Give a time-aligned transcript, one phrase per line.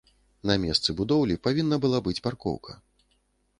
[0.51, 2.71] На месцы будоўлі павінна была быць паркоўка.